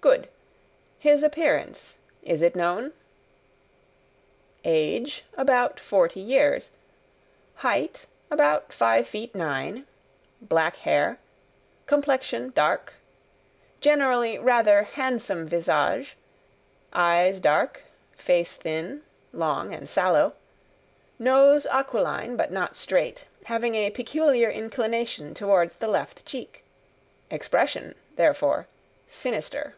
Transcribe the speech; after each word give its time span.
"Good. 0.00 0.28
His 0.98 1.22
appearance; 1.22 1.96
is 2.22 2.42
it 2.42 2.54
known?" 2.54 2.92
"Age, 4.62 5.24
about 5.34 5.80
forty 5.80 6.20
years; 6.20 6.72
height, 7.56 8.06
about 8.30 8.70
five 8.70 9.08
feet 9.08 9.34
nine; 9.34 9.86
black 10.42 10.76
hair; 10.76 11.18
complexion 11.86 12.50
dark; 12.54 12.92
generally, 13.80 14.38
rather 14.38 14.82
handsome 14.82 15.46
visage; 15.48 16.18
eyes 16.92 17.40
dark, 17.40 17.84
face 18.12 18.56
thin, 18.56 19.02
long, 19.32 19.72
and 19.72 19.88
sallow; 19.88 20.34
nose 21.18 21.64
aquiline, 21.66 22.36
but 22.36 22.52
not 22.52 22.76
straight, 22.76 23.24
having 23.44 23.74
a 23.74 23.88
peculiar 23.90 24.50
inclination 24.50 25.32
towards 25.32 25.76
the 25.76 25.88
left 25.88 26.26
cheek; 26.26 26.62
expression, 27.30 27.94
therefore, 28.16 28.66
sinister." 29.08 29.74